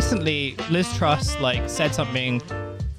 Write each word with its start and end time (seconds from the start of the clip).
recently 0.00 0.56
Liz 0.70 0.90
Truss 0.96 1.38
like 1.40 1.68
said 1.68 1.94
something 1.94 2.40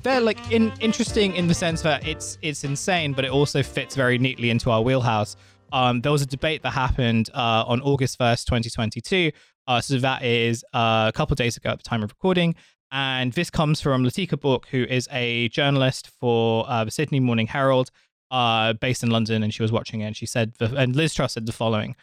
very 0.03 0.19
like 0.19 0.51
in, 0.51 0.71
interesting 0.81 1.35
in 1.35 1.47
the 1.47 1.53
sense 1.55 1.81
that 1.81 2.07
it's 2.07 2.37
it's 2.43 2.63
insane, 2.63 3.13
but 3.13 3.25
it 3.25 3.31
also 3.31 3.63
fits 3.63 3.95
very 3.95 4.19
neatly 4.19 4.51
into 4.51 4.69
our 4.69 4.83
wheelhouse. 4.83 5.35
Um, 5.73 6.01
there 6.01 6.11
was 6.11 6.21
a 6.21 6.27
debate 6.27 6.61
that 6.61 6.73
happened 6.73 7.31
uh, 7.33 7.63
on 7.65 7.81
August 7.81 8.19
first, 8.19 8.47
twenty 8.47 8.69
twenty 8.69 9.01
two. 9.01 9.31
Uh, 9.65 9.81
so 9.81 9.97
that 9.97 10.21
is 10.21 10.63
uh, 10.75 11.05
a 11.07 11.11
couple 11.11 11.33
days 11.33 11.57
ago 11.57 11.71
at 11.71 11.79
the 11.79 11.83
time 11.83 12.03
of 12.03 12.11
recording. 12.11 12.53
And 12.91 13.33
this 13.33 13.49
comes 13.49 13.81
from 13.81 14.03
Latika 14.03 14.39
Bourke, 14.39 14.67
who 14.67 14.83
is 14.83 15.09
a 15.11 15.49
journalist 15.49 16.07
for 16.19 16.69
uh, 16.69 16.83
the 16.83 16.91
Sydney 16.91 17.19
Morning 17.19 17.47
Herald, 17.47 17.89
uh, 18.29 18.73
based 18.73 19.01
in 19.01 19.09
London, 19.09 19.41
and 19.41 19.51
she 19.51 19.63
was 19.63 19.71
watching 19.71 20.01
it. 20.01 20.05
And 20.05 20.15
she 20.15 20.27
said, 20.27 20.53
the, 20.59 20.65
and 20.75 20.95
Liz 20.95 21.15
Truss 21.15 21.33
said 21.33 21.47
the 21.47 21.51
following: 21.51 21.95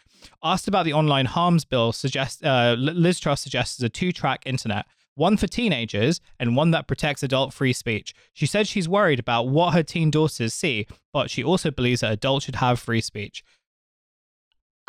Asked 0.43 0.67
about 0.67 0.83
the 0.83 0.91
online 0.91 1.25
harms 1.25 1.63
bill, 1.63 1.93
suggest 1.93 2.43
uh, 2.43 2.75
Liz 2.77 3.17
Truss 3.17 3.39
suggests 3.39 3.81
a 3.81 3.87
two-track 3.87 4.43
internet, 4.45 4.85
one 5.19 5.37
for 5.37 5.47
teenagers 5.47 6.21
and 6.39 6.55
one 6.55 6.71
that 6.71 6.87
protects 6.87 7.21
adult 7.21 7.53
free 7.53 7.73
speech. 7.73 8.13
She 8.33 8.45
said 8.45 8.67
she's 8.67 8.89
worried 8.89 9.19
about 9.19 9.49
what 9.49 9.73
her 9.73 9.83
teen 9.83 10.09
daughters 10.09 10.53
see, 10.53 10.87
but 11.13 11.29
she 11.29 11.43
also 11.43 11.69
believes 11.69 12.01
that 12.01 12.11
adults 12.13 12.45
should 12.45 12.55
have 12.55 12.79
free 12.79 13.01
speech. 13.01 13.43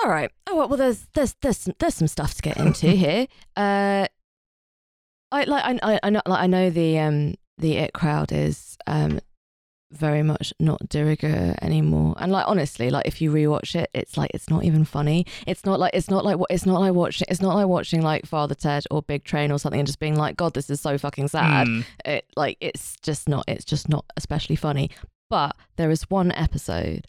All 0.02 0.08
right. 0.08 0.30
Oh 0.46 0.56
well, 0.56 0.68
there's 0.68 1.06
there's 1.14 1.34
there's 1.42 1.58
some, 1.58 1.74
there's 1.78 1.94
some 1.94 2.08
stuff 2.08 2.34
to 2.34 2.42
get 2.42 2.56
into 2.56 2.90
here. 3.04 3.26
Uh, 3.56 4.06
I 5.32 5.44
like 5.44 5.80
I 5.82 6.00
I 6.02 6.10
know 6.10 6.22
like 6.24 6.42
I 6.42 6.46
know 6.46 6.70
the 6.70 6.98
um 6.98 7.34
the 7.58 7.76
IT 7.76 7.92
Crowd 7.92 8.32
is 8.32 8.78
um 8.86 9.20
very 9.92 10.22
much 10.22 10.52
not 10.60 10.88
de 10.88 11.04
rigueur 11.04 11.54
anymore. 11.62 12.14
And 12.18 12.30
like 12.30 12.46
honestly, 12.46 12.90
like 12.90 13.06
if 13.06 13.20
you 13.20 13.32
rewatch 13.32 13.74
it, 13.74 13.90
it's 13.92 14.16
like 14.16 14.30
it's 14.34 14.48
not 14.48 14.64
even 14.64 14.84
funny. 14.84 15.26
It's 15.46 15.64
not 15.64 15.80
like 15.80 15.94
it's 15.94 16.10
not 16.10 16.24
like 16.24 16.38
what 16.38 16.50
it's 16.50 16.66
not 16.66 16.80
like 16.80 16.94
watching 16.94 17.26
it's 17.28 17.40
not 17.40 17.54
like 17.54 17.66
watching 17.66 18.02
like 18.02 18.26
Father 18.26 18.54
Ted 18.54 18.84
or 18.90 19.02
Big 19.02 19.24
Train 19.24 19.50
or 19.50 19.58
something 19.58 19.80
and 19.80 19.86
just 19.86 19.98
being 19.98 20.16
like, 20.16 20.36
God, 20.36 20.54
this 20.54 20.70
is 20.70 20.80
so 20.80 20.96
fucking 20.96 21.28
sad. 21.28 21.66
Mm. 21.66 21.84
It 22.04 22.26
like 22.36 22.56
it's 22.60 22.96
just 23.02 23.28
not 23.28 23.44
it's 23.48 23.64
just 23.64 23.88
not 23.88 24.04
especially 24.16 24.56
funny. 24.56 24.90
But 25.28 25.56
there 25.76 25.90
is 25.90 26.10
one 26.10 26.32
episode 26.32 27.06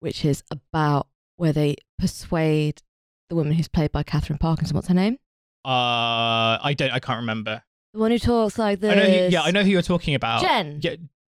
which 0.00 0.24
is 0.24 0.42
about 0.50 1.08
where 1.36 1.52
they 1.52 1.76
persuade 1.98 2.82
the 3.28 3.36
woman 3.36 3.52
who's 3.54 3.68
played 3.68 3.92
by 3.92 4.02
Katherine 4.02 4.38
Parkinson. 4.38 4.74
What's 4.74 4.88
her 4.88 4.94
name? 4.94 5.18
Uh, 5.64 6.62
I 6.62 6.74
don't, 6.76 6.92
I 6.92 7.00
can't 7.00 7.18
remember. 7.18 7.62
The 7.92 7.98
one 7.98 8.10
who 8.10 8.18
talks 8.18 8.58
like 8.58 8.80
this. 8.80 8.92
I 8.92 8.94
know, 8.94 9.04
who, 9.04 9.32
yeah, 9.32 9.42
I 9.42 9.50
know 9.50 9.62
who 9.62 9.70
you're 9.70 9.82
talking 9.82 10.14
about. 10.14 10.42
Jen. 10.42 10.78
Yeah, 10.80 10.96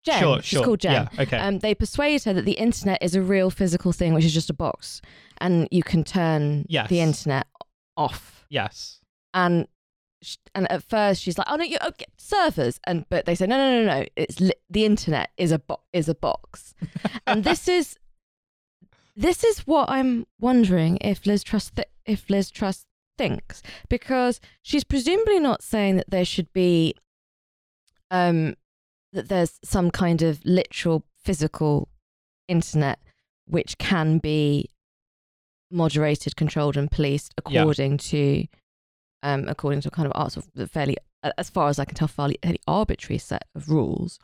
Jen. 0.07 0.21
Sure, 0.21 0.37
She's 0.43 0.47
sure. 0.59 0.65
called 0.65 0.81
Jen. 0.81 0.93
Yeah, 1.13 1.23
okay. 1.23 1.37
Um, 1.39 1.59
they 1.59 1.75
persuade 1.75 2.23
her 2.25 2.33
that 2.33 2.45
the 2.47 2.53
internet 2.53 3.03
is 3.03 3.15
a 3.15 3.21
real 3.23 3.51
physical 3.51 3.93
thing, 3.93 4.15
which 4.15 4.25
is 4.25 4.33
just 4.33 4.49
a 4.49 4.55
box, 4.55 5.03
and 5.39 5.69
you 5.71 5.83
can 5.83 6.03
turn 6.05 6.65
Yes. 6.69 6.89
the 6.89 7.01
internet 7.01 7.47
off. 7.97 8.47
yes. 8.49 9.01
And 9.35 9.67
sh- 10.23 10.37
and 10.55 10.71
at 10.73 10.83
first 10.83 11.21
she's 11.23 11.37
like, 11.37 11.47
"Oh 11.51 11.57
no, 11.57 11.65
you 11.65 11.77
oh, 11.83 11.91
get 11.99 12.09
servers," 12.17 12.81
and 12.87 13.05
but 13.11 13.27
they 13.27 13.35
say, 13.35 13.47
"No, 13.47 13.57
no, 13.59 13.85
no, 13.85 13.99
no. 14.01 14.07
It's 14.17 14.41
li- 14.41 14.55
the 14.71 14.85
internet 14.87 15.31
is 15.37 15.53
a 15.53 15.59
bo- 15.59 15.83
is 15.93 16.09
a 16.09 16.15
box," 16.15 16.75
and 17.27 17.45
this 17.45 17.69
is 17.69 17.99
this 19.15 19.43
is 19.45 19.67
what 19.67 19.91
I'm 19.91 20.27
wondering 20.41 20.97
if 21.01 21.27
Liz 21.27 21.43
Truss 21.43 21.71
th- 21.71 21.89
if 22.07 22.31
Liz 22.31 22.51
Truss 22.51 22.87
thinks 23.19 23.63
because 23.89 24.41
she's 24.63 24.85
presumably 24.85 25.39
not 25.41 25.63
saying 25.63 25.97
that 25.97 26.11
there 26.11 26.25
should 26.25 26.53
be 26.53 26.95
um 28.11 28.55
that 29.17 29.29
there's 29.29 29.59
some 29.65 29.91
kind 29.91 30.23
of 30.23 30.41
literal 30.45 31.05
physical 31.25 31.89
internet 32.49 32.99
which 33.47 33.77
can 33.79 34.19
be 34.19 34.71
moderated, 35.71 36.37
controlled, 36.37 36.77
and 36.77 36.91
policed 36.91 37.35
Yeah. 37.49 37.63
according 37.63 37.99
to 37.99 38.47
um 39.23 39.49
according 39.49 39.81
to 39.81 39.89
a 39.89 39.91
kind 39.91 40.07
of 40.07 40.13
art 40.15 40.37
of 40.37 40.45
fairly 40.71 40.97
as 41.39 41.51
far 41.51 41.69
as 41.69 41.79
I 41.81 41.85
can 41.85 41.97
tell 41.97 42.07
fairly, 42.09 42.39
fairly 42.43 42.61
arbitrary 42.69 43.19
set 43.19 43.45
of 43.57 43.69
rules. 43.69 44.21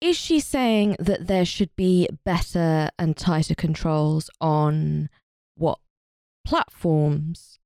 Is 0.00 0.16
she 0.16 0.38
saying 0.38 0.94
that 1.00 1.26
there 1.26 1.44
should 1.44 1.74
be 1.74 2.08
better 2.24 2.90
and 2.98 3.16
tighter 3.16 3.56
controls 3.56 4.30
on 4.40 5.08
what 5.56 5.80
platforms 6.44 7.58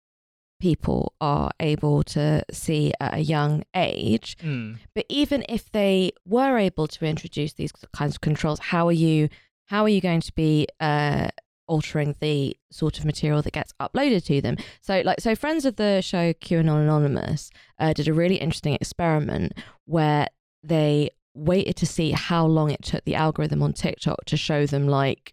people 0.63 1.13
are 1.21 1.51
able 1.59 2.05
to 2.05 2.45
see 2.53 2.93
at 3.01 3.15
a 3.15 3.19
young 3.19 3.65
age? 3.75 4.37
Mm. 4.39 4.79
But 4.95 5.07
even 5.09 5.45
if 5.49 5.73
they 5.73 6.13
were 6.25 6.57
able 6.57 6.87
to 6.87 7.05
introduce 7.05 7.55
these 7.55 7.73
kinds 7.93 8.15
of 8.15 8.21
controls, 8.21 8.61
how 8.61 8.87
are 8.87 8.99
you 9.07 9.29
how 9.67 9.83
are 9.83 9.89
you 9.89 10.01
going 10.01 10.21
to 10.21 10.33
be 10.35 10.69
uh, 10.79 11.29
altering 11.67 12.15
the 12.21 12.57
sort 12.71 12.99
of 12.99 13.05
material 13.05 13.43
that 13.43 13.53
gets 13.53 13.73
uploaded 13.81 14.25
to 14.27 14.41
them? 14.41 14.57
So, 14.83 15.03
like, 15.05 15.21
so 15.21 15.35
friends 15.35 15.65
of 15.65 15.77
the 15.77 16.01
show 16.01 16.33
QAnon 16.35 16.83
Anonymous 16.83 17.51
uh, 17.81 17.93
did 17.93 18.07
a 18.07 18.13
really 18.13 18.37
interesting 18.37 18.75
experiment 18.75 19.55
where 19.87 20.29
they 20.63 21.11
waited 21.35 21.75
to 21.77 21.87
see 21.87 22.13
how 22.13 22.47
long 22.47 22.71
it 22.71 22.83
took 22.83 23.05
the 23.05 23.17
algorithm 23.17 23.63
on 23.63 23.73
TikTok 23.73 24.27
to 24.27 24.37
show 24.37 24.67
them 24.67 24.87
like 24.87 25.33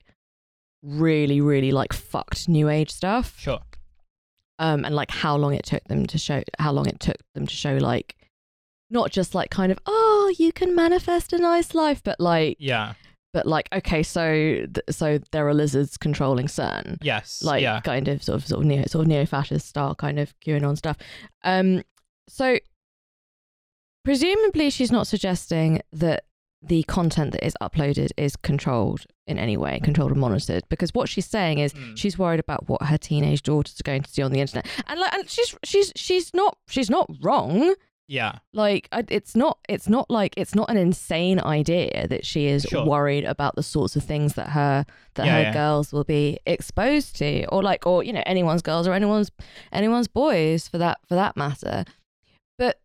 really, 0.81 1.39
really 1.41 1.71
like 1.71 1.93
fucked 1.93 2.47
new 2.47 2.69
age 2.69 2.89
stuff 2.89 3.35
Sure. 3.37 3.59
Um, 4.59 4.85
and 4.85 4.93
like 4.95 5.09
how 5.09 5.35
long 5.35 5.53
it 5.55 5.65
took 5.65 5.83
them 5.85 6.05
to 6.05 6.17
show 6.17 6.43
how 6.59 6.71
long 6.71 6.85
it 6.87 6.99
took 6.99 7.17
them 7.33 7.47
to 7.47 7.53
show 7.55 7.77
like 7.77 8.15
not 8.91 9.11
just 9.11 9.33
like 9.35 9.49
kind 9.49 9.71
of 9.71 9.79
oh 9.85 10.33
you 10.37 10.51
can 10.51 10.75
manifest 10.75 11.33
a 11.33 11.37
nice 11.37 11.73
life 11.73 12.01
but 12.03 12.19
like 12.19 12.57
Yeah. 12.59 12.93
but 13.33 13.45
like 13.45 13.69
okay 13.73 14.03
so 14.03 14.31
th- 14.31 14.77
so 14.89 15.19
there 15.31 15.47
are 15.47 15.53
lizards 15.53 15.97
controlling 15.97 16.47
CERN 16.47 16.97
Yes. 17.01 17.41
like 17.43 17.61
yeah. 17.61 17.79
kind 17.81 18.07
of 18.07 18.21
sort 18.23 18.37
of 18.41 18.47
sort 18.47 18.61
of 18.61 18.65
neo 18.67 18.83
sort 18.87 19.03
of 19.03 19.07
neo-fascist 19.07 19.67
style 19.67 19.95
kind 19.95 20.19
of 20.19 20.33
QAnon 20.45 20.77
stuff 20.77 20.97
um 21.43 21.83
so 22.27 22.57
presumably 24.03 24.69
she's 24.69 24.91
not 24.91 25.07
suggesting 25.07 25.81
that 25.91 26.23
the 26.61 26.83
content 26.83 27.31
that 27.31 27.45
is 27.45 27.55
uploaded 27.61 28.09
is 28.17 28.35
controlled 28.35 29.05
in 29.27 29.39
any 29.39 29.55
way, 29.55 29.79
controlled 29.81 30.11
and 30.11 30.19
monitored. 30.19 30.63
Because 30.69 30.93
what 30.93 31.07
she's 31.07 31.25
saying 31.25 31.59
is 31.59 31.73
Mm. 31.73 31.97
she's 31.97 32.17
worried 32.19 32.39
about 32.41 32.67
what 32.67 32.81
her 32.83 32.97
teenage 32.97 33.43
daughters 33.43 33.79
are 33.79 33.83
going 33.83 34.01
to 34.03 34.09
see 34.09 34.21
on 34.21 34.31
the 34.31 34.41
internet, 34.41 34.67
and 34.87 34.99
like, 34.99 35.13
and 35.13 35.29
she's 35.29 35.55
she's 35.63 35.93
she's 35.95 36.33
not 36.33 36.57
she's 36.67 36.89
not 36.89 37.09
wrong. 37.21 37.73
Yeah. 38.11 38.39
Like, 38.53 38.89
it's 38.91 39.35
not 39.35 39.59
it's 39.69 39.87
not 39.87 40.09
like 40.09 40.33
it's 40.35 40.55
not 40.55 40.69
an 40.71 40.77
insane 40.77 41.39
idea 41.39 42.07
that 42.07 42.25
she 42.25 42.47
is 42.47 42.63
Sure. 42.63 42.83
worried 42.83 43.23
about 43.23 43.55
the 43.55 43.61
sorts 43.61 43.95
of 43.95 44.03
things 44.03 44.33
that 44.33 44.49
her 44.49 44.83
that 45.13 45.27
Yeah, 45.27 45.35
her 45.35 45.41
yeah. 45.43 45.53
girls 45.53 45.93
will 45.93 46.03
be 46.03 46.39
exposed 46.47 47.15
to, 47.17 47.45
or 47.49 47.61
like, 47.61 47.85
or 47.85 48.03
you 48.03 48.11
know, 48.11 48.23
anyone's 48.25 48.63
girls 48.63 48.87
or 48.87 48.93
anyone's 48.93 49.29
anyone's 49.71 50.07
boys 50.07 50.67
for 50.67 50.79
that 50.79 50.97
for 51.07 51.13
that 51.15 51.37
matter. 51.37 51.85
But 52.57 52.79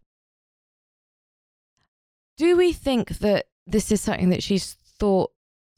do 2.36 2.56
we 2.56 2.72
think 2.72 3.18
that 3.20 3.46
this 3.66 3.90
is 3.92 4.00
something 4.00 4.30
that 4.30 4.42
she's 4.42 4.76
thought 4.98 5.30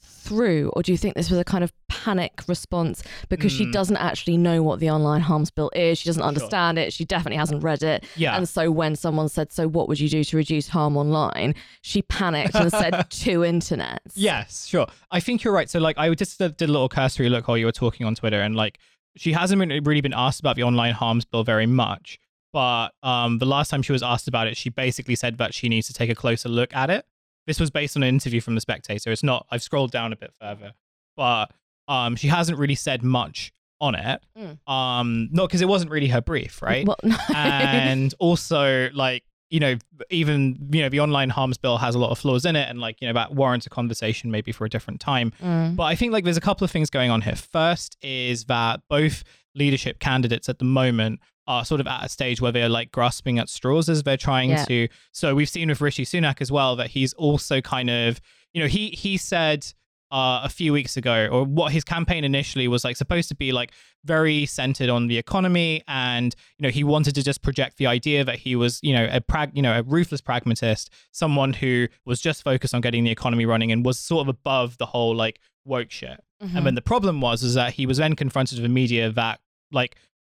through, 0.02 0.70
or 0.74 0.82
do 0.82 0.90
you 0.92 0.98
think 0.98 1.14
this 1.14 1.30
was 1.30 1.38
a 1.38 1.44
kind 1.44 1.62
of 1.62 1.72
panic 1.88 2.42
response 2.48 3.02
because 3.28 3.52
she 3.52 3.64
Mm. 3.64 3.72
doesn't 3.72 3.96
actually 3.96 4.36
know 4.36 4.60
what 4.62 4.80
the 4.80 4.90
online 4.90 5.20
harms 5.20 5.50
bill 5.52 5.70
is? 5.74 5.98
She 5.98 6.08
doesn't 6.08 6.20
Sure. 6.20 6.26
understand 6.28 6.78
it. 6.78 6.92
She 6.92 7.04
definitely 7.04 7.36
hasn't 7.38 7.62
read 7.62 7.82
it. 7.84 8.04
Yeah. 8.16 8.36
And 8.36 8.48
so 8.48 8.70
when 8.72 8.96
someone 8.96 9.28
said, 9.28 9.52
"So 9.52 9.68
what 9.68 9.88
would 9.88 10.00
you 10.00 10.08
do 10.08 10.24
to 10.24 10.36
reduce 10.36 10.68
harm 10.68 10.96
online?" 10.96 11.54
she 11.80 12.02
panicked 12.02 12.56
and 12.56 12.70
said, 12.72 13.06
two 13.10 13.40
internets." 13.40 14.12
Yes, 14.14 14.66
sure. 14.66 14.86
I 15.12 15.20
think 15.20 15.44
you're 15.44 15.54
right. 15.54 15.70
So, 15.70 15.78
like, 15.78 15.96
I 15.96 16.12
just 16.14 16.38
did 16.38 16.60
a 16.60 16.66
little 16.66 16.88
cursory 16.88 17.28
look 17.28 17.46
while 17.46 17.56
you 17.56 17.66
were 17.66 17.72
talking 17.72 18.04
on 18.04 18.14
Twitter, 18.16 18.40
and 18.40 18.56
like, 18.56 18.78
she 19.16 19.32
hasn't 19.32 19.60
been, 19.60 19.84
really 19.84 20.00
been 20.00 20.12
asked 20.12 20.40
about 20.40 20.56
the 20.56 20.62
online 20.64 20.92
harms 20.94 21.24
bill 21.24 21.44
very 21.44 21.66
much. 21.66 22.18
But 22.52 22.88
um, 23.02 23.38
the 23.38 23.46
last 23.46 23.70
time 23.70 23.82
she 23.82 23.92
was 23.92 24.02
asked 24.02 24.28
about 24.28 24.46
it, 24.48 24.56
she 24.56 24.70
basically 24.70 25.14
said 25.14 25.38
that 25.38 25.54
she 25.54 25.68
needs 25.68 25.86
to 25.86 25.92
take 25.92 26.10
a 26.10 26.14
closer 26.14 26.48
look 26.48 26.74
at 26.74 26.90
it. 26.90 27.04
This 27.46 27.60
was 27.60 27.70
based 27.70 27.96
on 27.96 28.02
an 28.02 28.08
interview 28.08 28.40
from 28.40 28.54
The 28.54 28.60
Spectator. 28.60 29.10
It's 29.12 29.22
not. 29.22 29.46
I've 29.50 29.62
scrolled 29.62 29.92
down 29.92 30.12
a 30.12 30.16
bit 30.16 30.32
further, 30.40 30.72
but 31.16 31.50
um, 31.88 32.16
she 32.16 32.28
hasn't 32.28 32.58
really 32.58 32.74
said 32.74 33.02
much 33.02 33.52
on 33.80 33.94
it. 33.94 34.22
Mm. 34.38 34.58
Um, 34.72 35.28
not 35.32 35.48
because 35.48 35.60
it 35.60 35.68
wasn't 35.68 35.90
really 35.90 36.08
her 36.08 36.20
brief, 36.20 36.60
right? 36.62 36.86
Well, 36.86 36.96
no. 37.02 37.16
and 37.34 38.14
also 38.18 38.88
like 38.94 39.22
you 39.48 39.60
know 39.60 39.76
even 40.10 40.56
you 40.72 40.82
know 40.82 40.88
the 40.88 40.98
online 40.98 41.30
harms 41.30 41.56
bill 41.56 41.78
has 41.78 41.94
a 41.94 41.98
lot 42.00 42.10
of 42.10 42.18
flaws 42.18 42.44
in 42.44 42.56
it 42.56 42.68
and 42.68 42.80
like 42.80 43.00
you 43.00 43.06
know 43.06 43.14
that 43.14 43.32
warrants 43.32 43.64
a 43.64 43.70
conversation 43.70 44.28
maybe 44.28 44.50
for 44.50 44.64
a 44.64 44.68
different 44.68 44.98
time 45.00 45.32
Mm. 45.40 45.76
but 45.76 45.84
i 45.84 45.94
think 45.94 46.12
like 46.12 46.24
there's 46.24 46.36
a 46.36 46.40
couple 46.40 46.64
of 46.64 46.70
things 46.72 46.90
going 46.90 47.12
on 47.12 47.20
here 47.20 47.36
first 47.36 47.96
is 48.02 48.46
that 48.46 48.80
both 48.90 49.22
leadership 49.54 50.00
candidates 50.00 50.48
at 50.48 50.58
the 50.58 50.64
moment 50.64 51.20
are 51.46 51.64
sort 51.64 51.80
of 51.80 51.86
at 51.86 52.04
a 52.04 52.08
stage 52.08 52.40
where 52.40 52.52
they're 52.52 52.68
like 52.68 52.90
grasping 52.92 53.38
at 53.38 53.48
straws 53.48 53.88
as 53.88 54.02
they're 54.02 54.16
trying 54.16 54.50
Yeah. 54.50 54.64
to 54.64 54.88
so 55.12 55.34
we've 55.34 55.48
seen 55.48 55.68
with 55.68 55.80
rishi 55.80 56.04
sunak 56.04 56.40
as 56.40 56.50
well 56.50 56.74
that 56.76 56.88
he's 56.90 57.12
also 57.14 57.60
kind 57.60 57.88
of 57.90 58.20
you 58.52 58.60
know 58.62 58.68
he 58.68 58.88
he 58.90 59.16
said 59.16 59.66
uh, 60.12 60.40
a 60.44 60.48
few 60.48 60.72
weeks 60.72 60.96
ago, 60.96 61.26
or 61.32 61.44
what 61.44 61.72
his 61.72 61.82
campaign 61.82 62.22
initially 62.22 62.68
was 62.68 62.84
like 62.84 62.96
supposed 62.96 63.28
to 63.28 63.34
be 63.34 63.50
like 63.50 63.72
very 64.04 64.46
centered 64.46 64.88
on 64.88 65.08
the 65.08 65.18
economy, 65.18 65.82
and 65.88 66.36
you 66.58 66.62
know 66.62 66.68
he 66.70 66.84
wanted 66.84 67.12
to 67.16 67.24
just 67.24 67.42
project 67.42 67.76
the 67.76 67.88
idea 67.88 68.22
that 68.22 68.36
he 68.36 68.54
was 68.54 68.78
you 68.84 68.92
know 68.92 69.08
a 69.10 69.20
prag 69.20 69.50
you 69.52 69.60
know 69.60 69.76
a 69.76 69.82
ruthless 69.82 70.20
pragmatist, 70.20 70.90
someone 71.10 71.52
who 71.54 71.88
was 72.04 72.20
just 72.20 72.44
focused 72.44 72.72
on 72.72 72.80
getting 72.80 73.02
the 73.02 73.10
economy 73.10 73.44
running 73.44 73.72
and 73.72 73.84
was 73.84 73.98
sort 73.98 74.22
of 74.22 74.28
above 74.28 74.78
the 74.78 74.86
whole 74.86 75.12
like 75.12 75.40
woke 75.64 75.90
shit. 75.90 76.22
Mhm. 76.40 76.56
And 76.56 76.66
then 76.66 76.76
the 76.76 76.82
problem 76.82 77.20
was 77.20 77.42
is 77.42 77.54
that 77.54 77.72
he 77.72 77.84
was 77.84 77.98
then 77.98 78.14
confronted 78.14 78.58
with 78.58 78.64
a 78.66 78.72
media 78.72 79.10
that 79.10 79.40
like 79.72 79.96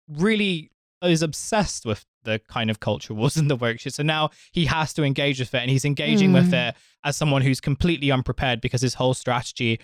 really 0.07 0.71
is 1.03 1.21
obsessed 1.21 1.85
with 1.85 2.05
the 2.23 2.39
kind 2.49 2.69
of 2.69 2.79
culture 2.79 3.13
wars 3.13 3.38
in 3.38 3.47
the 3.47 3.55
workshop. 3.55 3.94
So 3.94 4.03
now 4.03 4.31
he 4.51 4.65
has 4.65 4.94
to 4.94 5.03
engage 5.03 5.39
with 5.39 5.53
it, 5.53 5.59
and 5.59 5.69
he's 5.69 5.85
engaging 5.85 6.33
with 6.33 6.51
Mm. 6.51 6.69
it 6.69 6.75
as 7.03 7.15
someone 7.15 7.41
who's 7.41 7.61
completely 7.61 8.11
unprepared 8.11 8.59
because 8.61 8.81
his 8.81 8.95
whole 8.95 9.13
strategy, 9.13 9.79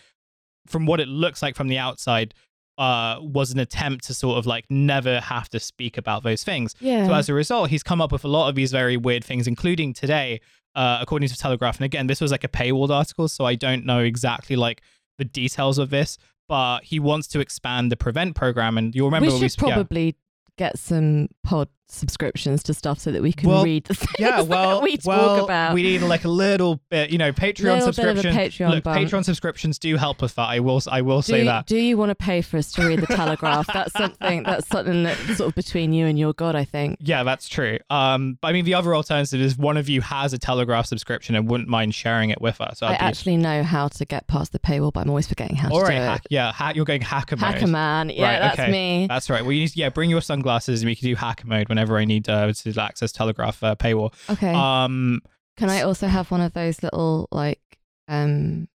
from 0.67 0.85
what 0.85 0.99
it 0.99 1.07
looks 1.07 1.41
like 1.41 1.55
from 1.55 1.67
the 1.67 1.77
outside, 1.77 2.33
uh, 2.79 3.17
was 3.21 3.51
an 3.51 3.59
attempt 3.59 4.03
to 4.05 4.13
sort 4.15 4.37
of 4.39 4.47
like 4.47 4.65
never 4.69 5.19
have 5.19 5.47
to 5.49 5.59
speak 5.59 5.97
about 5.97 6.23
those 6.23 6.43
things. 6.43 6.73
Yeah. 6.79 7.05
So 7.07 7.13
as 7.13 7.29
a 7.29 7.33
result, 7.33 7.69
he's 7.69 7.83
come 7.83 8.01
up 8.01 8.11
with 8.11 8.23
a 8.25 8.27
lot 8.27 8.49
of 8.49 8.55
these 8.55 8.71
very 8.71 8.97
weird 8.97 9.23
things, 9.23 9.47
including 9.47 9.93
today, 9.93 10.41
uh, 10.73 10.97
according 10.99 11.29
to 11.29 11.37
Telegraph. 11.37 11.77
And 11.77 11.85
again, 11.85 12.07
this 12.07 12.19
was 12.19 12.31
like 12.31 12.43
a 12.43 12.47
paywalled 12.47 12.89
article, 12.89 13.27
so 13.27 13.45
I 13.45 13.53
don't 13.53 13.85
know 13.85 13.99
exactly 13.99 14.55
like 14.55 14.81
the 15.19 15.25
details 15.25 15.77
of 15.77 15.91
this. 15.91 16.17
But 16.49 16.83
he 16.83 16.99
wants 16.99 17.27
to 17.29 17.39
expand 17.39 17.91
the 17.91 17.95
prevent 17.95 18.35
program, 18.35 18.77
and 18.77 18.93
you'll 18.93 19.07
remember 19.07 19.27
we 19.27 19.31
should 19.33 19.41
we 19.43 19.49
sp- 19.53 19.61
yeah. 19.69 19.75
Get 20.57 20.77
some 20.77 21.27
pod 21.43 21.69
subscriptions 21.93 22.63
to 22.63 22.73
stuff 22.73 22.99
so 22.99 23.11
that 23.11 23.21
we 23.21 23.31
can 23.33 23.49
Well, 23.49 23.63
read 23.63 23.85
the 23.85 23.93
things 23.93 24.11
Yeah, 24.19 24.41
well, 24.41 24.79
that 24.79 24.83
we 24.83 24.97
talk 24.97 25.05
well, 25.05 25.43
about. 25.45 25.73
we 25.73 25.83
need 25.83 26.01
like 26.01 26.25
a 26.25 26.29
little 26.29 26.79
bit, 26.89 27.09
you 27.09 27.17
know, 27.17 27.31
Patreon 27.31 27.79
Little 27.79 27.91
bit 27.91 27.99
of 28.07 28.17
a 28.17 28.21
subscription. 28.21 28.65
Patreon 28.67 28.69
Look, 28.71 28.83
bump. 28.83 28.99
Patreon 28.99 29.25
subscriptions 29.25 29.79
do 29.79 29.95
help 29.97 30.21
with 30.21 30.35
that. 30.35 30.47
I 30.49 30.59
will, 30.59 30.81
I 30.89 31.01
will 31.01 31.21
do, 31.21 31.31
say 31.33 31.39
you, 31.39 31.45
that. 31.45 31.65
do 31.67 31.77
you 31.77 31.97
want 31.97 32.09
to 32.09 32.15
pay 32.15 32.41
for 32.41 32.57
us 32.57 32.71
to 32.73 32.87
read 32.87 32.99
the 32.99 33.07
Telegraph? 33.07 33.67
that's 33.73 33.93
something. 33.93 34.43
That's 34.43 34.67
something 34.67 35.03
that's 35.03 35.37
sort 35.37 35.49
of 35.49 35.55
between 35.55 35.93
you 35.93 36.05
and 36.07 36.17
your 36.17 36.33
God, 36.33 36.55
I 36.55 36.65
think. 36.65 36.97
Yeah, 37.01 37.23
that's 37.23 37.47
true. 37.49 37.77
Um, 37.89 38.37
but 38.41 38.49
I 38.49 38.53
mean, 38.53 38.65
the 38.65 38.73
other 38.75 38.95
alternative 38.95 39.41
is 39.41 39.57
one 39.57 39.77
of 39.77 39.89
you 39.89 40.01
has 40.01 40.33
a 40.33 40.37
Telegraph 40.37 40.85
subscription 40.85 41.35
and 41.35 41.49
wouldn't 41.49 41.69
mind 41.69 41.93
sharing 41.95 42.29
it 42.29 42.41
with 42.41 42.61
us. 42.61 42.81
I 42.81 42.87
I'd 42.93 42.99
be- 42.99 43.05
actually 43.05 43.37
know 43.37 43.63
how 43.63 43.87
to 43.89 44.05
get 44.05 44.27
past 44.27 44.51
the 44.51 44.59
paywall, 44.59 44.93
but 44.93 45.01
I'm 45.01 45.09
always 45.09 45.27
forgetting 45.27 45.55
how 45.55 45.69
all 45.69 45.79
to 45.79 45.83
right, 45.85 45.95
do 45.95 46.01
hack, 46.01 46.23
yeah, 46.29 46.51
hack, 46.53 46.75
you're 46.75 46.85
going 46.85 47.01
hacker 47.01 47.35
mode. 47.35 47.53
Hacker 47.55 47.67
man, 47.67 48.09
yeah, 48.09 48.23
Right, 48.33 48.39
that's 48.39 48.59
okay. 48.59 48.71
me. 48.71 49.07
That's 49.07 49.29
right. 49.29 49.41
Well, 49.43 49.51
you 49.51 49.61
need 49.61 49.69
to, 49.69 49.79
yeah, 49.79 49.89
bring 49.89 50.09
your 50.09 50.21
sunglasses 50.21 50.81
and 50.81 50.87
we 50.89 50.95
can 50.95 51.07
do 51.07 51.15
hacker 51.15 51.47
mode 51.47 51.69
whenever 51.69 51.82
I 51.91 52.05
need 52.05 52.29
uh, 52.29 52.51
to 52.53 52.81
access 52.81 53.11
Telegraph 53.11 53.63
uh, 53.63 53.75
paywall. 53.75 54.13
Okay. 54.29 54.53
Um, 54.53 55.21
Can 55.57 55.69
I 55.69 55.81
also 55.81 56.07
have 56.07 56.31
one 56.31 56.41
of 56.41 56.53
those 56.53 56.81
little 56.83 57.27
like 57.31 57.59
um, 58.07 58.67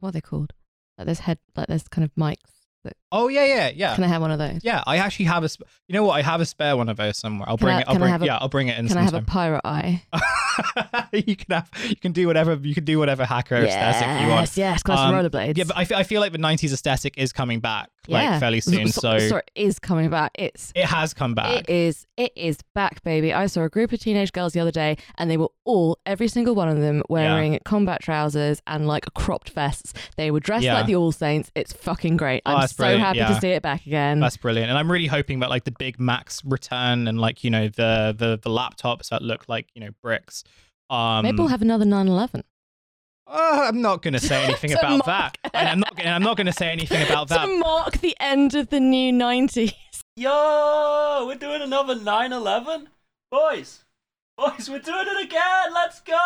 what 0.00 0.10
are 0.10 0.12
they 0.12 0.20
called? 0.20 0.52
Like 0.98 1.06
there's 1.06 1.20
head, 1.20 1.38
like 1.56 1.68
there's 1.68 1.88
kind 1.88 2.04
of 2.04 2.10
mics. 2.14 2.36
That, 2.84 2.96
oh 3.12 3.28
yeah, 3.28 3.44
yeah, 3.44 3.70
yeah. 3.72 3.94
Can 3.94 4.02
I 4.02 4.08
have 4.08 4.20
one 4.20 4.32
of 4.32 4.40
those? 4.40 4.58
yeah, 4.64 4.82
I 4.88 4.96
actually 4.96 5.26
have 5.26 5.44
a. 5.44 5.48
Sp- 5.48 5.62
you 5.86 5.92
know 5.92 6.02
what? 6.02 6.14
I 6.14 6.22
have 6.22 6.40
a 6.40 6.44
spare 6.44 6.76
one 6.76 6.88
of 6.88 6.96
those 6.96 7.16
somewhere. 7.16 7.48
I'll 7.48 7.56
Can 7.56 7.66
bring 7.66 7.76
I- 7.76 7.80
it. 7.82 7.86
I'll 7.88 7.94
I 7.94 7.98
bring. 7.98 8.12
a- 8.14 8.24
yeah, 8.26 8.38
I'll 8.38 8.48
bring 8.48 8.66
it 8.68 8.76
in 8.78 8.88
Can 8.88 8.96
I 8.98 9.02
have 9.02 9.14
a 9.14 9.22
pirate 9.22 9.60
eye? 9.64 10.02
you 11.12 11.36
can 11.36 11.46
have. 11.54 11.70
You 11.88 11.94
can 11.96 12.10
do 12.10 12.26
whatever. 12.26 12.54
You 12.54 12.74
can 12.74 12.84
do 12.84 12.98
whatever 12.98 13.24
hacker 13.24 13.54
aesthetic 13.54 14.20
you 14.22 14.28
want. 14.28 14.40
Yes, 14.42 14.58
yes, 14.58 14.82
got 14.82 14.98
Um, 14.98 15.14
rollerblades. 15.14 15.56
Yeah, 15.58 15.64
but 15.64 15.76
I 15.76 15.84
feel, 15.84 15.96
I 15.98 16.02
feel 16.02 16.20
like 16.20 16.32
the 16.32 16.38
'90s 16.38 16.72
aesthetic 16.72 17.16
is 17.18 17.32
coming 17.32 17.60
back 17.60 17.88
like 18.08 18.22
Yeah. 18.24 18.38
fairly 18.40 18.60
soon. 18.60 18.88
So 18.88 19.18
sorry, 19.18 19.42
is 19.54 19.78
coming 19.78 20.10
back. 20.10 20.32
It's 20.34 20.72
it 20.74 20.86
has 20.86 21.14
come 21.14 21.34
back. 21.34 21.60
It 21.60 21.70
is. 21.70 22.06
It 22.16 22.32
is 22.36 22.58
back, 22.74 23.02
baby. 23.02 23.32
I 23.32 23.46
saw 23.46 23.62
a 23.62 23.68
group 23.68 23.92
of 23.92 24.00
teenage 24.00 24.32
girls 24.32 24.52
the 24.52 24.60
other 24.60 24.70
day, 24.70 24.96
and 25.18 25.30
they 25.30 25.36
were 25.36 25.48
all, 25.64 25.98
every 26.06 26.28
single 26.28 26.54
one 26.54 26.68
of 26.68 26.78
them, 26.78 27.02
wearing 27.08 27.58
combat 27.64 28.00
trousers 28.02 28.60
and 28.66 28.86
like 28.86 29.06
cropped 29.14 29.50
vests. 29.50 29.92
They 30.16 30.30
were 30.30 30.40
dressed 30.40 30.64
Yeah. 30.64 30.74
like 30.74 30.86
the 30.86 30.96
All 30.96 31.12
Saints. 31.12 31.50
It's 31.54 31.72
fucking 31.72 32.16
great. 32.16 32.42
Oh, 32.46 32.56
I'm 32.56 32.68
so 32.68 32.76
brilliant, 32.76 33.02
happy 33.04 33.18
yeah. 33.18 33.28
to 33.28 33.40
see 33.40 33.48
it 33.48 33.62
back 33.62 33.86
again. 33.86 34.20
That's 34.20 34.36
brilliant, 34.36 34.68
and 34.70 34.78
I'm 34.78 34.90
really 34.90 35.06
hoping 35.06 35.40
that 35.40 35.50
like 35.50 35.64
the 35.64 35.72
big 35.78 35.98
Macs 36.00 36.44
return 36.44 37.06
and 37.08 37.20
like 37.20 37.44
you 37.44 37.50
know 37.50 37.68
the 37.68 38.14
the 38.16 38.38
the 38.42 38.50
laptops 38.50 39.08
that 39.10 39.22
look 39.22 39.48
like 39.48 39.68
you 39.74 39.80
know 39.80 39.90
bricks. 40.02 40.44
Um, 40.90 41.22
Maybe 41.22 41.38
we'll 41.38 41.48
have 41.48 41.62
another 41.62 41.84
9/11 41.86 42.42
Uh, 43.32 43.64
I'm 43.66 43.80
not 43.80 44.02
going 44.02 44.12
to 44.20 44.20
say 44.20 44.44
anything 44.44 44.72
about 44.72 45.06
mark- 45.06 45.06
that. 45.06 45.38
And 45.54 45.68
I'm 45.68 45.80
not. 45.80 45.94
And 45.98 46.08
I'm 46.10 46.22
not 46.22 46.36
going 46.36 46.46
to 46.46 46.52
say 46.52 46.70
anything 46.70 47.02
about 47.08 47.28
that. 47.28 47.46
to 47.46 47.58
mark 47.58 47.98
the 47.98 48.14
end 48.20 48.54
of 48.54 48.68
the 48.68 48.78
new 48.80 49.12
90s. 49.12 49.72
Yo, 50.16 51.24
we're 51.26 51.36
doing 51.36 51.62
another 51.62 51.94
9/11, 51.96 52.88
boys. 53.30 53.84
Boys, 54.36 54.68
we're 54.68 54.78
doing 54.80 55.06
it 55.06 55.24
again. 55.24 55.72
Let's 55.72 56.00
go. 56.00 56.18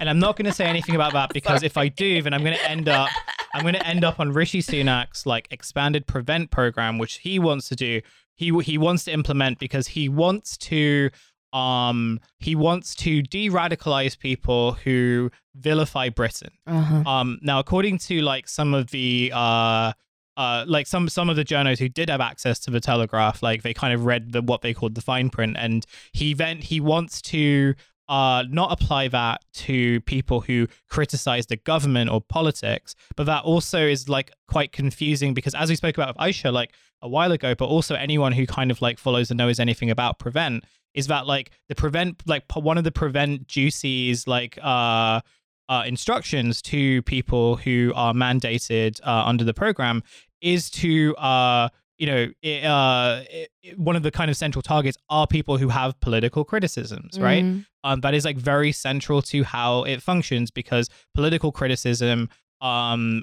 And 0.00 0.08
I'm 0.08 0.18
not 0.18 0.36
going 0.36 0.46
to 0.46 0.52
say 0.52 0.64
anything 0.64 0.94
about 0.94 1.12
that 1.12 1.30
because 1.34 1.62
if 1.62 1.76
I 1.76 1.88
do, 1.88 2.22
then 2.22 2.32
I'm 2.32 2.42
going 2.42 2.56
to 2.56 2.70
end 2.70 2.88
up. 2.88 3.10
I'm 3.54 3.62
going 3.62 3.74
to 3.74 3.86
end 3.86 4.02
up 4.02 4.18
on 4.18 4.32
Rishi 4.32 4.62
Sunak's 4.62 5.26
like 5.26 5.46
expanded 5.50 6.06
prevent 6.06 6.50
program, 6.50 6.96
which 6.98 7.18
he 7.18 7.38
wants 7.38 7.68
to 7.68 7.76
do. 7.76 8.00
He 8.34 8.50
he 8.60 8.78
wants 8.78 9.04
to 9.04 9.12
implement 9.12 9.58
because 9.58 9.88
he 9.88 10.08
wants 10.08 10.56
to. 10.58 11.10
Um, 11.52 12.20
he 12.38 12.54
wants 12.54 12.94
to 12.96 13.22
de-radicalize 13.22 14.18
people 14.18 14.72
who 14.72 15.30
vilify 15.54 16.08
Britain. 16.08 16.52
Uh-huh. 16.66 17.02
Um, 17.06 17.38
now, 17.42 17.58
according 17.58 17.98
to 17.98 18.22
like 18.22 18.48
some 18.48 18.72
of 18.74 18.90
the 18.90 19.30
uh, 19.34 19.92
uh, 20.36 20.64
like 20.66 20.86
some 20.86 21.08
some 21.08 21.28
of 21.28 21.36
the 21.36 21.44
journals 21.44 21.78
who 21.78 21.88
did 21.88 22.08
have 22.08 22.20
access 22.20 22.58
to 22.60 22.70
the 22.70 22.80
Telegraph, 22.80 23.42
like 23.42 23.62
they 23.62 23.74
kind 23.74 23.92
of 23.92 24.06
read 24.06 24.32
the 24.32 24.42
what 24.42 24.62
they 24.62 24.72
called 24.72 24.94
the 24.94 25.02
fine 25.02 25.30
print, 25.30 25.56
and 25.58 25.84
he 26.12 26.34
then 26.34 26.58
he 26.58 26.80
wants 26.80 27.20
to 27.22 27.74
uh 28.08 28.42
not 28.50 28.72
apply 28.72 29.06
that 29.06 29.44
to 29.52 30.00
people 30.00 30.40
who 30.40 30.66
criticize 30.88 31.46
the 31.46 31.56
government 31.56 32.10
or 32.10 32.20
politics, 32.20 32.94
but 33.14 33.24
that 33.24 33.44
also 33.44 33.86
is 33.86 34.08
like 34.08 34.32
quite 34.48 34.72
confusing 34.72 35.34
because 35.34 35.54
as 35.54 35.68
we 35.70 35.76
spoke 35.76 35.96
about 35.96 36.08
with 36.08 36.16
Aisha 36.16 36.52
like 36.52 36.72
a 37.02 37.08
while 37.08 37.32
ago, 37.32 37.54
but 37.54 37.66
also 37.66 37.94
anyone 37.94 38.32
who 38.32 38.46
kind 38.46 38.70
of 38.70 38.80
like 38.80 38.98
follows 38.98 39.30
and 39.30 39.38
knows 39.38 39.60
anything 39.60 39.90
about 39.90 40.18
prevent 40.18 40.64
is 40.94 41.06
that 41.08 41.26
like 41.26 41.50
the 41.68 41.74
prevent 41.74 42.22
like 42.26 42.44
one 42.54 42.78
of 42.78 42.84
the 42.84 42.92
prevent 42.92 43.46
duties 43.48 44.26
like 44.26 44.58
uh 44.62 45.20
uh, 45.68 45.84
instructions 45.86 46.60
to 46.60 47.00
people 47.02 47.56
who 47.56 47.92
are 47.94 48.12
mandated 48.12 49.00
uh, 49.06 49.22
under 49.24 49.42
the 49.44 49.54
program 49.54 50.02
is 50.42 50.68
to 50.68 51.14
uh, 51.16 51.68
you 51.98 52.06
know 52.06 52.26
it, 52.42 52.64
uh, 52.64 53.22
it, 53.30 53.78
one 53.78 53.96
of 53.96 54.02
the 54.02 54.10
kind 54.10 54.30
of 54.30 54.36
central 54.36 54.60
targets 54.60 54.98
are 55.08 55.26
people 55.26 55.56
who 55.56 55.68
have 55.68 55.98
political 56.00 56.44
criticisms 56.44 57.18
right 57.18 57.44
Mm. 57.44 57.64
um, 57.84 58.00
that 58.00 58.12
is 58.12 58.24
like 58.24 58.36
very 58.36 58.72
central 58.72 59.22
to 59.22 59.44
how 59.44 59.84
it 59.84 60.02
functions 60.02 60.50
because 60.50 60.90
political 61.14 61.52
criticism 61.52 62.28
um 62.60 63.22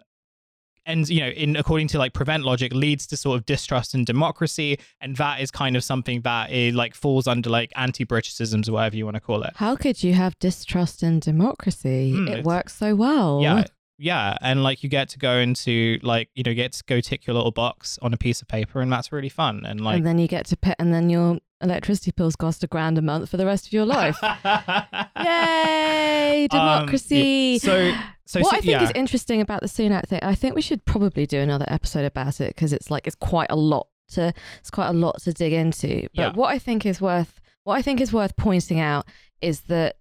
and 0.90 1.08
you 1.08 1.22
know 1.22 1.30
in 1.30 1.56
according 1.56 1.88
to 1.88 1.98
like 1.98 2.14
prevent 2.14 2.44
logic 2.44 2.74
leads 2.74 3.08
to 3.08 3.16
sort 3.16 3.38
of 3.38 3.46
distrust 3.46 3.94
in 3.96 4.04
democracy 4.04 4.78
and 5.02 5.16
that 5.18 5.40
is 5.40 5.52
kind 5.52 5.76
of 5.78 5.84
something 5.84 6.22
that 6.22 6.52
it 6.52 6.74
like 6.76 6.94
falls 6.96 7.28
under 7.28 7.50
like 7.50 7.72
anti-britishisms 7.76 8.68
or 8.68 8.74
whatever 8.74 8.96
you 8.98 9.06
want 9.06 9.16
to 9.16 9.22
call 9.22 9.44
it 9.44 9.54
How 9.56 9.76
could 9.76 10.04
you 10.04 10.14
have 10.14 10.38
distrust 10.40 11.04
in 11.04 11.20
democracy? 11.20 12.12
Hmm, 12.14 12.28
it 12.28 12.44
works 12.44 12.76
so 12.76 12.96
well. 12.96 13.42
Yeah. 13.42 13.64
Yeah. 14.02 14.38
And 14.42 14.64
like 14.64 14.82
you 14.82 14.88
get 14.90 15.10
to 15.10 15.20
go 15.20 15.36
into 15.38 16.00
like, 16.04 16.30
you 16.34 16.44
know, 16.44 16.54
get 16.54 16.72
to 16.74 16.84
go 16.88 17.02
tick 17.02 17.28
your 17.28 17.34
little 17.36 17.52
box 17.52 18.00
on 18.02 18.14
a 18.14 18.18
piece 18.18 18.42
of 18.42 18.48
paper 18.48 18.80
and 18.82 18.90
that's 18.92 19.12
really 19.12 19.28
fun. 19.30 19.66
And 19.66 19.82
like 19.82 19.98
and 19.98 20.08
then 20.08 20.18
you 20.20 20.28
get 20.28 20.46
to 20.48 20.58
pay, 20.58 20.74
and 20.80 20.94
then 20.94 21.10
your 21.10 21.38
electricity 21.62 22.12
bills 22.16 22.38
cost 22.38 22.64
a 22.64 22.68
grand 22.68 22.98
a 22.98 23.02
month 23.02 23.30
for 23.30 23.36
the 23.38 23.46
rest 23.46 23.68
of 23.68 23.74
your 23.74 23.86
life. 23.86 24.18
Yay, 24.24 24.30
Um, 24.36 25.08
yeah. 25.26 26.48
democracy. 26.50 27.60
So 27.60 27.92
so 28.30 28.40
what 28.42 28.52
so- 28.52 28.58
I 28.58 28.62
think 28.62 28.72
yeah. 28.72 28.84
is 28.84 28.92
interesting 28.96 29.42
about 29.42 29.62
the 29.62 29.68
Sunak 29.68 30.08
thing, 30.08 30.20
I 30.22 30.36
think 30.36 30.56
we 30.56 30.62
should 30.62 30.86
probably 30.86 31.26
do 31.26 31.40
another 31.40 31.66
episode 31.68 32.06
about 32.06 32.40
it 32.40 32.50
because 32.56 32.72
it's 32.74 32.92
like 32.92 33.08
it's 33.08 33.16
quite 33.16 33.48
a 33.50 33.56
lot 33.56 33.88
to 34.12 34.34
it's 34.60 34.70
quite 34.72 34.88
a 34.88 34.94
lot 34.94 35.22
to 35.24 35.34
dig 35.34 35.54
into. 35.54 36.08
But 36.16 36.22
Yeah. 36.22 36.32
what 36.34 36.50
I 36.54 36.60
think 36.60 36.86
is 36.86 37.00
worth 37.02 37.42
what 37.64 37.76
I 37.76 37.82
think 37.82 38.00
is 38.02 38.14
worth 38.14 38.36
pointing 38.38 38.80
out 38.80 39.08
is 39.42 39.62
that 39.62 39.98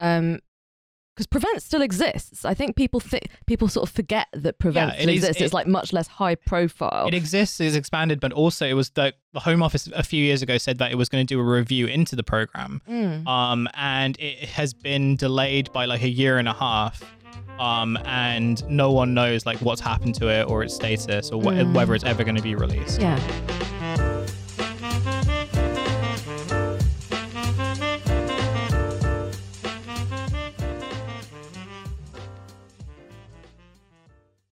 um 0.00 0.38
because 1.16 1.26
prevent 1.26 1.60
still 1.62 1.82
exists. 1.82 2.44
I 2.44 2.54
think 2.54 2.76
people 2.76 2.98
think 3.00 3.24
people 3.46 3.68
sort 3.68 3.86
of 3.88 3.94
forget 3.94 4.28
that 4.32 4.58
prevent 4.58 4.92
it 4.94 5.00
still 5.00 5.08
is- 5.10 5.16
exists. 5.16 5.40
it- 5.40 5.44
it's 5.46 5.52
like 5.54 5.66
much 5.66 5.92
less 5.92 6.06
high 6.06 6.34
profile. 6.36 7.08
It 7.08 7.14
exists, 7.14 7.60
is 7.60 7.74
expanded, 7.76 8.20
but 8.20 8.32
also 8.32 8.64
it 8.66 8.72
was 8.74 8.90
the 8.90 9.12
the 9.32 9.40
Home 9.40 9.62
Office 9.62 9.88
a 9.94 10.02
few 10.02 10.24
years 10.24 10.40
ago 10.40 10.56
said 10.56 10.78
that 10.78 10.90
it 10.92 10.94
was 10.94 11.08
going 11.08 11.26
to 11.26 11.34
do 11.34 11.38
a 11.38 11.44
review 11.44 11.86
into 11.86 12.16
the 12.16 12.22
program, 12.22 12.80
Mm. 12.88 13.26
um, 13.28 13.68
and 13.74 14.18
it 14.18 14.48
has 14.50 14.72
been 14.72 15.16
delayed 15.16 15.70
by 15.72 15.84
like 15.84 16.02
a 16.02 16.08
year 16.08 16.38
and 16.38 16.48
a 16.48 16.52
half, 16.54 17.02
um, 17.60 17.96
and 18.06 18.68
no 18.68 18.90
one 18.90 19.14
knows 19.14 19.46
like 19.46 19.58
what's 19.58 19.80
happened 19.80 20.14
to 20.16 20.28
it 20.28 20.48
or 20.48 20.62
its 20.64 20.74
status 20.74 21.30
or 21.30 21.40
wh- 21.40 21.46
Mm. 21.54 21.74
whether 21.74 21.94
it's 21.94 22.04
ever 22.04 22.24
going 22.24 22.36
to 22.36 22.42
be 22.42 22.54
released. 22.54 23.00
Yeah. 23.00 23.18